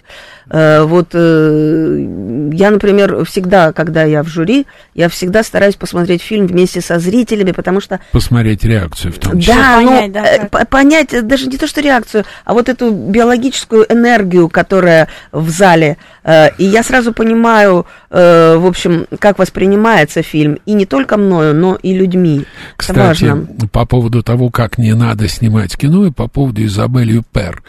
[0.51, 6.49] Э, Вот э, я, например, всегда, когда я в жюри, я всегда стараюсь посмотреть фильм
[6.49, 9.55] вместе со зрителями, потому что Посмотреть реакцию в том числе.
[9.55, 10.69] да, Понять, ну, да, э, как.
[10.69, 15.97] понять э, даже не то, что реакцию, а вот эту биологическую энергию, которая в зале.
[16.25, 20.59] Э, И я сразу понимаю, э, в общем, как воспринимается фильм.
[20.67, 22.41] И не только мною, но и людьми.
[22.41, 23.47] Это Кстати, важно.
[23.73, 27.63] по поводу того, как не надо снимать кино, и по поводу Изабель Юпер.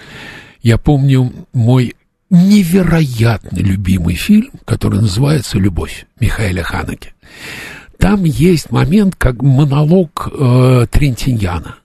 [0.62, 1.95] Я помню мой
[2.30, 7.13] невероятно любимый фильм, который называется «Любовь» Михаила Ханеке.
[7.97, 11.76] Там есть момент, как монолог э, Трентиньяна.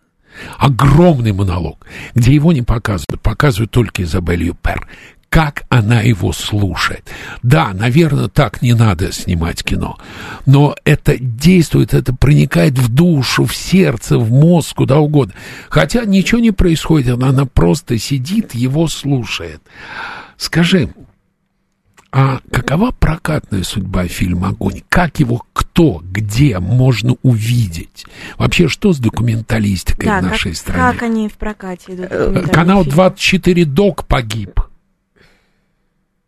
[0.59, 4.87] Огромный монолог, где его не показывают, показывают только Изабель Юпер.
[5.29, 7.11] Как она его слушает.
[7.43, 9.99] Да, наверное, так не надо снимать кино,
[10.47, 15.35] но это действует, это проникает в душу, в сердце, в мозг, куда угодно.
[15.69, 19.61] Хотя ничего не происходит, она, она просто сидит, его слушает.
[20.37, 20.91] Скажи,
[22.13, 24.81] а какова прокатная судьба фильма «Огонь»?
[24.89, 28.07] Как его кто, где можно увидеть?
[28.39, 30.93] Вообще, что с документалистикой Да, в нашей как, стране?
[30.93, 32.07] как они в прокате идут?
[32.09, 32.95] Э, Канал фильмы?
[32.95, 34.61] 24 Док погиб.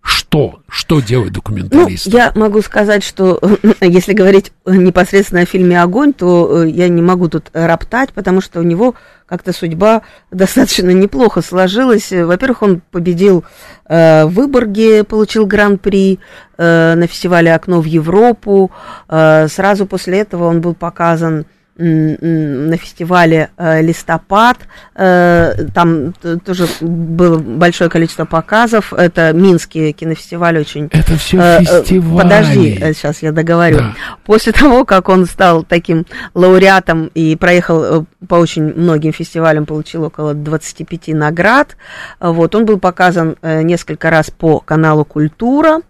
[0.08, 0.60] Что?
[0.68, 2.06] Что делает Ну, документалист?
[2.06, 3.38] я могу сказать, что
[3.82, 8.60] если говорить непосредственно о фильме «Огонь», то э, я не могу тут роптать, потому что
[8.60, 8.94] у него
[9.26, 12.10] как-то судьба достаточно неплохо сложилась.
[12.10, 13.44] Во-первых, он победил
[13.86, 16.20] э, в Выборге, получил гран-при
[16.56, 18.70] э, на фестивале «Окно в Европу».
[19.10, 21.44] Э, сразу после этого он был показан
[21.78, 24.58] на фестивале э, «Листопад».
[24.96, 26.12] Э, Там
[26.44, 28.92] тоже было большое количество показов.
[28.92, 32.22] Это Минский кинофестиваль очень Это все Э, фестивали.
[32.22, 33.78] Подожди, сейчас я договорю.
[33.78, 33.94] Да.
[34.24, 40.34] После того, как он стал таким лауреатом и проехал по очень многим фестивалям, получил около
[40.34, 41.76] 25 наград,
[42.18, 45.80] вот, он был показан несколько раз по каналу «Культура»,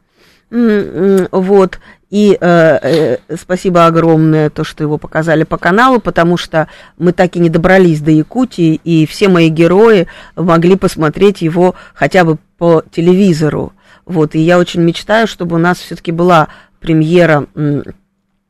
[0.50, 1.78] вот,
[2.10, 7.36] и э, э, спасибо огромное, то, что его показали по каналу, потому что мы так
[7.36, 12.82] и не добрались до Якутии, и все мои герои могли посмотреть его хотя бы по
[12.90, 13.72] телевизору.
[14.06, 16.48] Вот, и я очень мечтаю, чтобы у нас все-таки была
[16.80, 17.46] премьера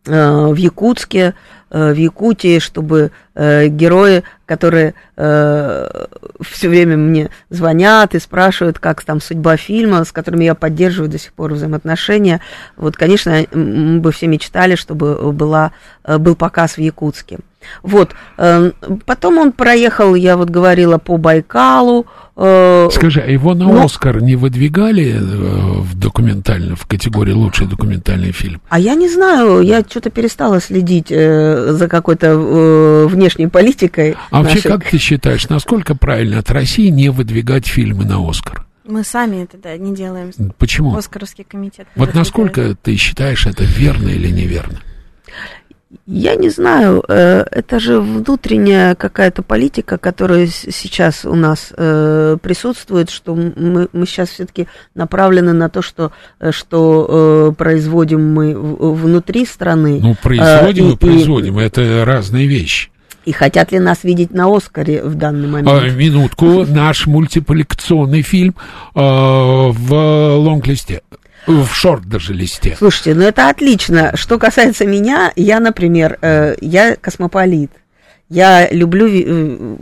[0.08, 1.34] в Якутске,
[1.70, 4.94] э, в Якутии, чтобы э, герои, которые
[6.40, 11.18] все время мне звонят и спрашивают, как там судьба фильма, с которыми я поддерживаю до
[11.18, 12.40] сих пор взаимоотношения.
[12.76, 15.72] Вот, конечно, мы бы все мечтали, чтобы была,
[16.04, 17.38] э, был показ в Якутске.
[17.82, 18.14] Вот.
[18.36, 18.72] э,
[19.06, 22.06] Потом он проехал, я вот говорила, по Байкалу.
[22.36, 27.66] э, Скажи, а его на Ну- Оскар не выдвигали э, в документально, в категории лучший
[27.66, 28.60] документальный фильм?
[28.68, 34.16] А я не знаю, я что-то перестала следить э, за какой-то внешней политикой.
[34.30, 34.70] А вообще, нашей.
[34.70, 38.64] как ты считаешь, насколько правильно от России не выдвигать фильмы на Оскар?
[38.86, 40.30] Мы сами это да, не делаем.
[40.56, 40.96] Почему?
[40.96, 41.86] Оскаровский комитет.
[41.94, 44.78] Вот насколько ты считаешь это верно или неверно?
[46.06, 53.08] Я не знаю, э, это же внутренняя какая-то политика, которая сейчас у нас э, присутствует,
[53.08, 59.98] что мы, мы сейчас все-таки направлены на то, что, э, что производим мы внутри страны.
[60.02, 62.90] Ну, производим Э, и, производим, это разные вещи.
[63.28, 65.68] И хотят ли нас видеть на Оскаре в данный момент?
[65.68, 68.54] А, минутку, наш мультипликационный фильм
[68.94, 69.92] э, в
[70.38, 71.02] лонг-листе,
[71.46, 72.74] в шорт даже листе.
[72.78, 74.12] Слушайте, ну это отлично.
[74.14, 77.70] Что касается меня, я, например, э, я космополит.
[78.30, 79.76] Я люблю э,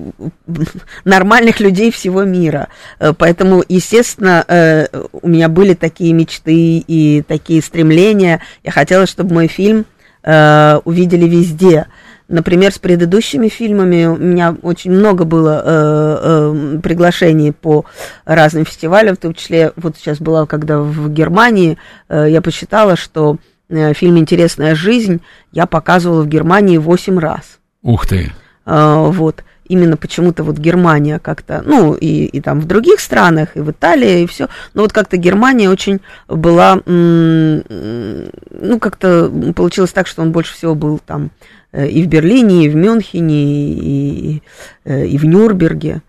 [1.05, 2.67] нормальных людей всего мира.
[2.99, 8.41] Э, Поэтому, естественно, э, у меня были такие мечты и такие стремления.
[8.65, 9.87] Я хотела, чтобы мой фильм
[10.29, 11.87] увидели везде.
[12.29, 17.85] Например, с предыдущими фильмами у меня очень много было э, э, приглашений по
[18.25, 23.37] разным фестивалям, в том числе, вот сейчас была, когда в Германии, э, я посчитала, что
[23.69, 25.21] э, фильм «Интересная жизнь»
[25.53, 27.59] я показывала в Германии 8 раз.
[27.83, 28.33] Ух ты.
[28.65, 33.61] А, вот именно почему-то вот Германия как-то, ну и, и там в других странах, и
[33.61, 40.23] в Италии, и все, но вот как-то Германия очень была, ну как-то получилось так, что
[40.23, 41.31] он больше всего был там
[41.73, 44.43] э, и в Берлине, и в Мюнхене, и,
[44.85, 46.03] э, и в Нюрнберге.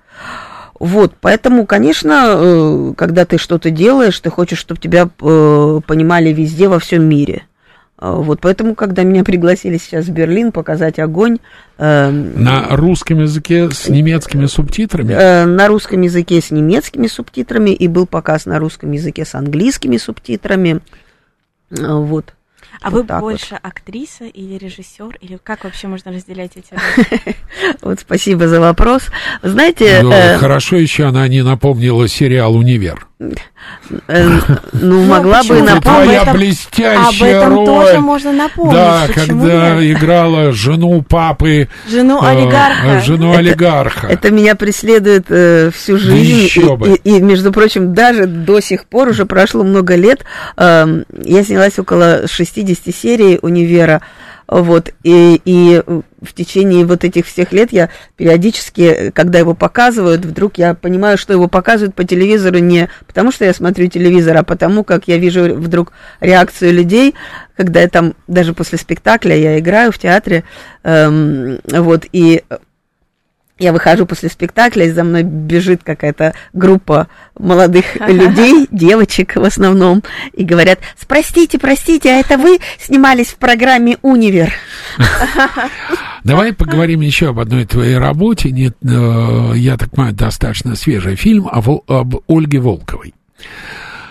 [0.79, 6.67] Вот, поэтому, конечно, э, когда ты что-то делаешь, ты хочешь, чтобы тебя э, понимали везде,
[6.67, 7.46] во всем мире.
[7.99, 11.39] А, Вот поэтому, когда меня пригласили сейчас в Берлин показать огонь
[11.79, 15.13] э, На русском языке с немецкими субтитрами?
[15.13, 19.97] э, на русском языке с немецкими субтитрами, и был показ на русском языке с английскими
[19.97, 20.81] субтитрами.
[21.71, 22.33] Э, Вот.
[22.79, 23.31] А Вот вы так вот.
[23.31, 25.17] больше актриса или режиссер?
[25.21, 27.35] Или как вообще можно разделять эти роли?
[27.81, 29.07] Вот спасибо за вопрос.
[29.41, 33.06] Знаете, Ну, э, хорошо еще она не напомнила сериал «Универ».
[33.19, 34.29] Э,
[34.73, 35.65] ну, могла бы почему?
[35.65, 36.03] Это напомнить.
[36.05, 37.65] твоя этом- блестящая Об этом роль.
[37.65, 38.73] тоже можно напомнить.
[38.75, 39.97] Да, Почему когда нет?
[39.97, 42.99] играла жену папы, Жену э, олигарха.
[43.01, 44.07] жену олигарха.
[44.07, 46.59] Это меня преследует э, всю жизнь.
[46.59, 46.89] и, бы.
[47.03, 50.23] и- и, между прочим, даже до сих пор, уже прошло много лет,
[50.57, 54.01] эм, я снялась около 60 серий «Универа».
[54.47, 55.83] Вот, и, и
[56.21, 61.33] в течение вот этих всех лет я периодически, когда его показывают, вдруг я понимаю, что
[61.33, 65.53] его показывают по телевизору не потому, что я смотрю телевизор, а потому, как я вижу
[65.53, 65.91] вдруг
[66.21, 67.13] реакцию людей,
[67.57, 70.45] когда я там, даже после спектакля, я играю в театре,
[70.83, 72.43] эм, вот, и
[73.59, 80.03] я выхожу после спектакля, и за мной бежит какая-то группа молодых людей, девочек в основном,
[80.33, 84.53] и говорят, простите, простите, а это вы снимались в программе «Универ»?
[86.23, 88.51] Давай поговорим еще об одной твоей работе.
[88.51, 93.13] Нет, э, я так понимаю, достаточно свежий фильм об Ольге Волковой.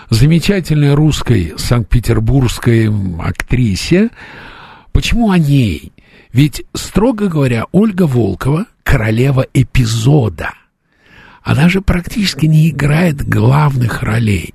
[0.09, 2.89] Замечательной русской санкт-петербургской
[3.19, 4.09] актрисе.
[4.93, 5.91] Почему о ней?
[6.33, 10.53] Ведь, строго говоря, Ольга Волкова– королева эпизода.
[11.43, 14.53] Она же практически не играет главных ролей.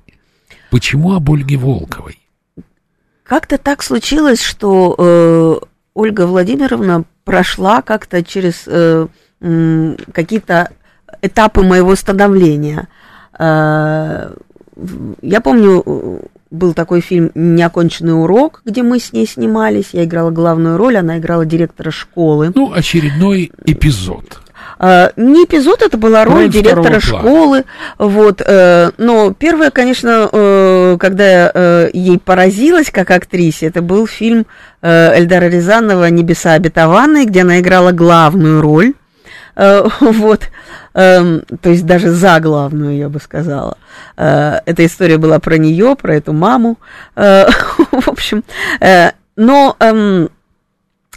[0.69, 2.19] Почему об Ольге Волковой?
[3.23, 9.07] Как-то так случилось, что э, Ольга Владимировна прошла как-то через э,
[9.41, 10.71] м, какие-то
[11.21, 12.87] этапы моего становления.
[13.37, 14.33] Э,
[15.21, 16.19] я помню, э,
[16.53, 19.89] был такой фильм «Неоконченный урок», где мы с ней снимались.
[19.91, 22.51] Я играла главную роль, она играла директора школы.
[22.55, 24.39] Ну, очередной эпизод.
[24.79, 27.65] А, Не эпизод, это была роль Роль директора школы.
[27.97, 34.07] Вот, э, но первое, конечно, э, когда я э, ей поразилась как актрисе, это был
[34.07, 34.45] фильм
[34.81, 38.93] э, Эльдара Рязанова «Небеса обетованные», где она играла главную роль.
[39.55, 40.49] Э, Вот,
[40.95, 43.77] Эм, то есть даже за главную, я бы сказала.
[44.15, 46.77] Э, Эта история была про нее, про эту маму.
[47.15, 47.45] Э,
[47.91, 48.43] В общем,
[49.35, 50.29] но эм,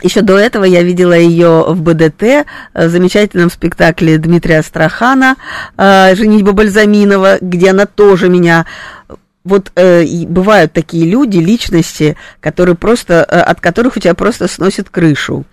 [0.03, 5.37] еще до этого я видела ее в БДТ, в замечательном спектакле Дмитрия Астрахана
[5.76, 8.64] э, «Женитьба Бальзаминова», где она тоже меня...
[9.45, 15.45] Вот э, бывают такие люди, личности, которые просто, от которых у тебя просто сносит крышу.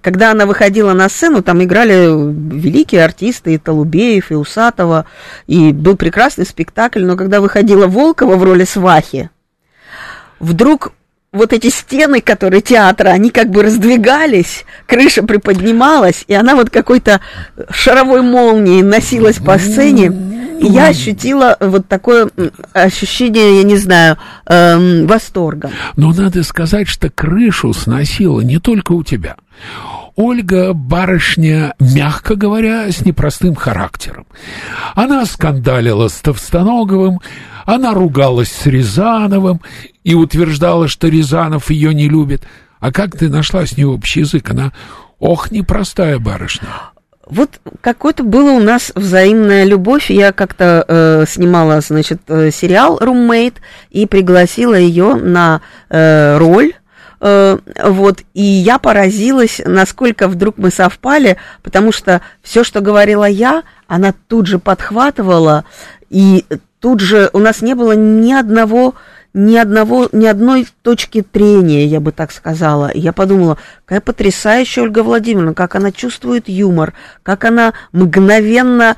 [0.00, 5.06] Когда она выходила на сцену, там играли великие артисты, и Толубеев, и Усатова,
[5.46, 9.30] и был прекрасный спектакль, но когда выходила Волкова в роли свахи,
[10.38, 10.92] вдруг
[11.32, 17.20] вот эти стены, которые театра, они как бы раздвигались, крыша приподнималась, и она вот какой-то
[17.70, 20.10] шаровой молнией носилась по сцене.
[20.58, 22.30] И я ощутила вот такое
[22.72, 25.70] ощущение, я не знаю, эм, восторга.
[25.96, 29.36] Но надо сказать, что крышу сносила не только у тебя.
[30.16, 34.26] Ольга барышня, мягко говоря, с непростым характером.
[34.94, 37.20] Она скандалила с Товстоноговым,
[37.64, 39.60] она ругалась с Рязановым
[40.02, 42.42] и утверждала, что Рязанов ее не любит.
[42.80, 44.50] А как ты нашла с ней общий язык?
[44.50, 44.72] Она,
[45.20, 46.68] ох, непростая барышня.
[47.28, 50.10] Вот какой-то была у нас взаимная любовь.
[50.10, 53.56] Я как-то э, снимала, значит, э, сериал «Roommate»
[53.90, 55.60] и пригласила ее на
[55.90, 56.72] э, роль.
[57.20, 63.62] Э, вот, и я поразилась, насколько вдруг мы совпали, потому что все, что говорила я,
[63.88, 65.64] она тут же подхватывала,
[66.08, 66.46] и
[66.80, 68.94] тут же у нас не было ни одного
[69.34, 72.88] ни одного, ни одной точки трения, я бы так сказала.
[72.88, 78.96] И Я подумала, какая потрясающая Ольга Владимировна, как она чувствует юмор, как она мгновенно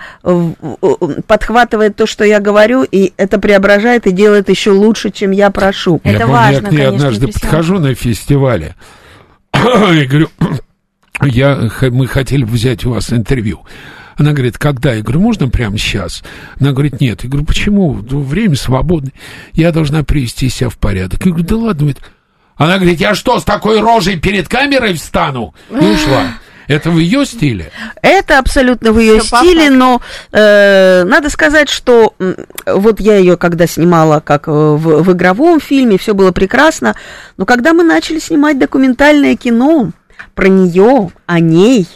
[1.27, 6.01] подхватывает то, что я говорю, и это преображает и делает еще лучше, чем я прошу.
[6.05, 7.51] Это я помню, важно, я к ней конечно, однажды импрессионно.
[7.51, 8.75] подхожу на фестивале
[9.55, 10.29] и говорю,
[11.23, 13.61] я, мы хотели взять у вас интервью.
[14.21, 14.93] Она говорит, когда?
[14.93, 16.23] Я говорю, можно прямо сейчас?
[16.61, 17.25] Она говорит, нет.
[17.25, 18.05] Я говорю, почему?
[18.11, 19.15] Ну, Время свободное.
[19.55, 21.25] Я должна привести себя в порядок.
[21.25, 21.75] Я говорю, да ладно.
[21.75, 21.99] говорит.
[22.57, 25.55] Она говорит, я что, с такой рожей перед камерой встану?
[25.71, 26.35] И ушла.
[26.67, 27.73] Это в ее стиле?
[28.03, 30.03] Это абсолютно в ее стиле, но
[30.33, 32.15] э, надо сказать, что
[32.67, 36.95] вот я ее когда снимала как э, в, в игровом фильме, все было прекрасно,
[37.39, 39.91] но когда мы начали снимать документальное кино
[40.35, 41.89] про нее, о ней,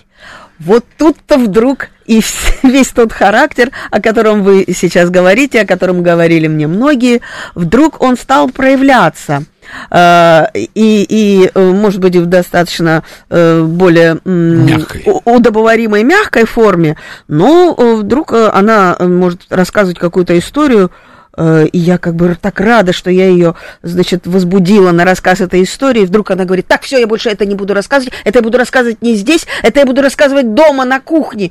[0.58, 2.22] вот тут-то вдруг и
[2.62, 7.20] весь тот характер, о котором вы сейчас говорите, о котором говорили мне многие,
[7.54, 9.44] вдруг он стал проявляться.
[9.90, 15.04] э, и, и, э, может быть, в достаточно э, более Мягкой.
[15.24, 16.96] удобоваримой мягкой форме,
[17.28, 20.90] но вдруг она может рассказывать какую-то историю,
[21.36, 26.02] и я как бы так рада, что я ее, значит, возбудила на рассказ этой истории.
[26.02, 28.58] И вдруг она говорит, так, все, я больше это не буду рассказывать, это я буду
[28.58, 31.50] рассказывать не здесь, это я буду рассказывать дома, на кухне.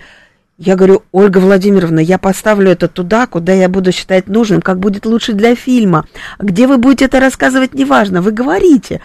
[0.58, 5.06] Я говорю, Ольга Владимировна, я поставлю это туда, куда я буду считать нужным, как будет
[5.06, 6.06] лучше для фильма.
[6.40, 9.02] Где вы будете это рассказывать, неважно, вы говорите.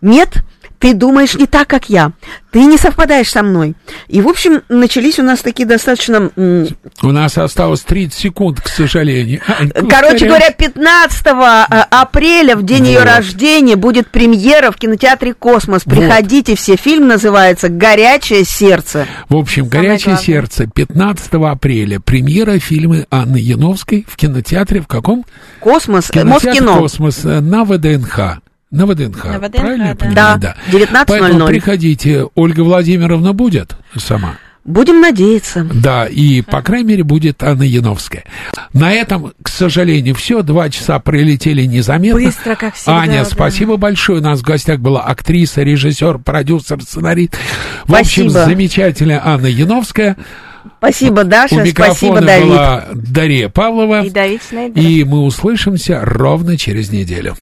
[0.00, 0.42] Нет,
[0.82, 2.10] ты думаешь не так, как я.
[2.50, 3.74] Ты не совпадаешь со мной.
[4.08, 6.28] И, в общем, начались у нас такие достаточно...
[6.36, 9.40] У нас осталось 30 секунд, к сожалению.
[9.46, 13.06] Ань, Короче говоря, 15 а, апреля, в день ее Вот.
[13.06, 15.84] рождения, будет премьера в кинотеатре «Космос».
[15.84, 16.74] Приходите все.
[16.74, 19.06] Фильм называется «Горячее сердце».
[19.28, 20.24] В общем, Самое «Горячее главное.
[20.24, 22.00] сердце» 15 апреля.
[22.00, 25.24] Премьера фильма Анны Яновской в кинотеатре в каком?
[25.60, 26.78] «Космос», э, Москино.
[26.78, 28.42] «Космос» э, на ВДНХ.
[28.72, 29.94] На ВДНХ, На ВДНХ, правильно я да.
[29.94, 30.40] понимаю?
[30.40, 31.04] Да, 19:00.
[31.06, 32.26] Поэтому приходите.
[32.34, 34.36] Ольга Владимировна будет сама.
[34.64, 35.66] Будем надеяться.
[35.74, 38.24] Да, и, по крайней мере, будет Анна Яновская.
[38.72, 40.42] На этом, к сожалению, все.
[40.42, 42.20] Два часа пролетели незаметно.
[42.20, 43.24] Быстро, как всегда, Аня, да.
[43.24, 44.20] спасибо большое.
[44.20, 47.36] У нас в гостях была актриса, режиссер, продюсер, сценарист.
[47.86, 48.44] В общем, Спасибо.
[48.46, 50.16] замечательная Анна Яновская.
[50.78, 51.56] Спасибо, У Даша.
[51.56, 52.46] Спасибо, микрофона Давид.
[52.46, 54.04] была Дарья Павлова.
[54.04, 54.80] И Давид Шнейдер.
[54.82, 57.34] И мы услышимся ровно через неделю.